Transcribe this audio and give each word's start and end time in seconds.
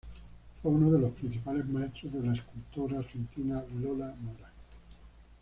Fue 0.59 0.71
uno 0.71 0.89
de 0.89 0.97
los 0.97 1.11
principales 1.11 1.63
maestros 1.69 2.11
de 2.11 2.23
la 2.23 2.33
escultora 2.33 2.97
argentina 2.97 3.63
Lola 3.79 4.11
Mora. 4.19 4.51